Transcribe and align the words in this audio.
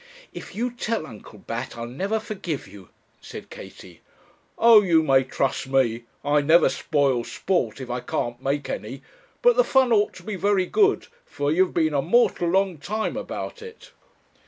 'If 0.33 0.55
you 0.55 0.71
tell, 0.71 1.05
Uncle 1.05 1.37
Bat, 1.37 1.77
I'll 1.77 1.85
never 1.85 2.19
forgive 2.19 2.67
you,' 2.67 2.89
said 3.21 3.51
Katie. 3.51 4.01
'Oh, 4.57 4.81
you 4.81 5.03
may 5.03 5.23
trust 5.23 5.67
me; 5.67 6.05
I 6.25 6.41
never 6.41 6.69
spoil 6.69 7.23
sport, 7.23 7.79
if 7.79 7.91
I 7.91 7.99
can't 7.99 8.41
make 8.41 8.67
any; 8.67 9.03
but 9.43 9.57
the 9.57 9.63
fun 9.63 9.91
ought 9.93 10.13
to 10.15 10.23
be 10.23 10.35
very 10.35 10.65
good, 10.65 11.05
for 11.23 11.51
you've 11.51 11.75
been 11.75 11.93
a 11.93 12.01
mortal 12.01 12.47
long 12.49 12.79
time 12.79 13.15
about 13.15 13.61
it.' 13.61 13.91